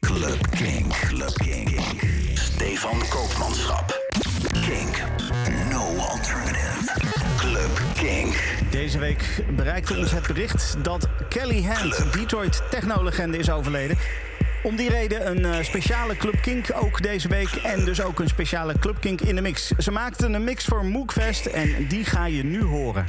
[0.00, 0.92] Club Kink.
[0.92, 1.80] Club Kink.
[2.34, 3.98] Stefan Koopmanschap.
[4.52, 5.02] Kink.
[5.70, 6.92] No alternative.
[7.36, 8.34] Club Kink.
[8.70, 13.96] Deze week bereikte ons het bericht dat Kelly Hand, Detroit technolegende, is overleden.
[14.62, 17.50] Om die reden een eh, speciale Club Kink ook deze week.
[17.62, 19.70] En dus ook een speciale Club Kink in de mix.
[19.78, 23.06] Ze maakten een mix voor Mookfest en die ga je nu horen.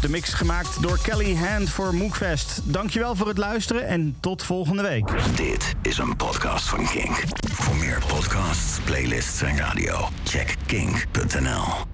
[0.00, 2.60] De mix gemaakt door Kelly Hand voor Mookfest.
[2.64, 5.08] Dankjewel voor het luisteren en tot volgende week.
[5.36, 7.22] Dit is een podcast van Kink.
[7.52, 11.89] Voor meer podcasts, playlists en radio, check kink.nl.